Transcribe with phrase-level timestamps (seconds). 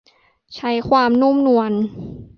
[0.55, 1.71] ใช้ความนุ่มนวล